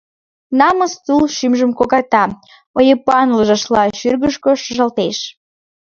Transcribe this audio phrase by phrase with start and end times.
[0.59, 2.23] Намыс тул шӱмжым когарта,
[2.77, 5.17] ойыпан ложашла шӱргышкӧ шыжалтеш.